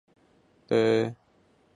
[0.03, 0.07] 隆
[0.69, 1.15] 格雷。